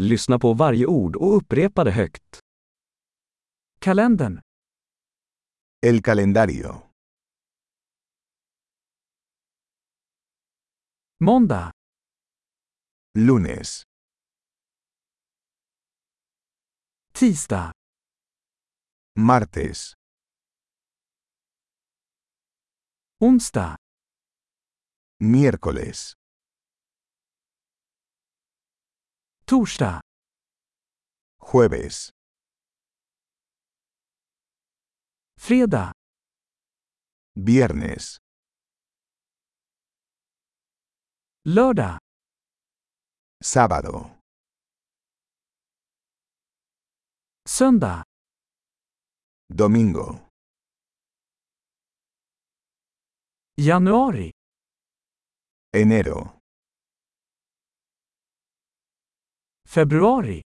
[0.00, 2.40] Lyssna på varje ord och upprepa det högt.
[3.78, 4.40] Kalendern.
[5.86, 6.82] El calendario.
[11.20, 11.72] Måndag.
[13.18, 13.82] Lunes.
[17.12, 17.72] Tisdag.
[19.18, 19.92] Martes.
[23.20, 23.76] Onsdag.
[25.18, 26.12] Miércoles.
[29.48, 30.00] Torsdag.
[31.52, 32.10] Jueves.
[35.40, 35.92] Fredag.
[37.34, 38.16] Viernes.
[41.44, 41.98] Lördag.
[43.44, 44.10] Sábado.
[47.48, 48.04] Söndag.
[49.48, 50.18] Domingo.
[53.56, 54.32] Januari.
[55.72, 56.35] Enero.
[59.66, 60.40] Februari.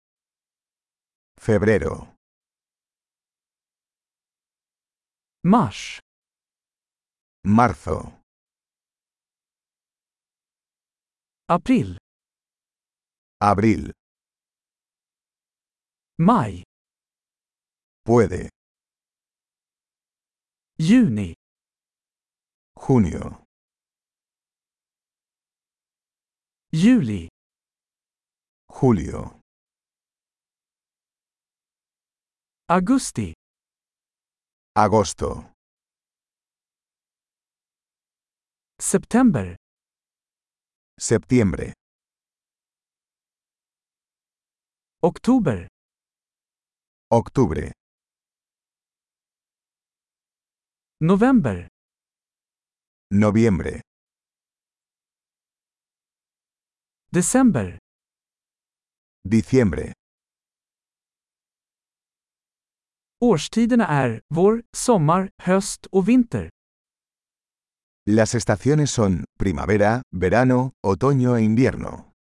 [1.39, 2.17] Febrero.
[5.45, 6.01] Mars.
[7.45, 8.19] Marzo.
[11.49, 11.97] April.
[13.41, 13.93] Abril.
[16.19, 16.63] Maj.
[18.05, 18.49] Puede.
[20.79, 21.35] Juni.
[22.75, 23.45] Junio.
[26.73, 27.29] Juli.
[28.81, 29.43] Julio.
[32.67, 33.35] Augusti.
[34.75, 35.53] Agosto.
[38.79, 39.55] September.
[40.99, 41.75] Septiembre.
[45.03, 45.67] Oktober.
[47.11, 47.73] Octubre.
[51.03, 51.69] November.
[53.13, 53.83] Noviembre.
[57.13, 57.77] December.
[59.29, 59.93] Diciembre.
[63.21, 66.51] Årstiderna är vår, sommar, höst och vinter.
[68.11, 72.13] Las estaciones son primavera, verano, otoño e invierno.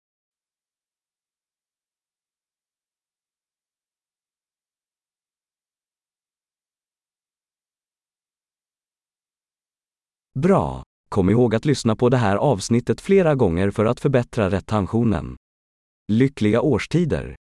[10.39, 10.83] Bra!
[11.09, 15.35] Kom ihåg att lyssna på det här avsnittet flera gånger för att förbättra retentionen.
[16.11, 17.35] Lyckliga årstider!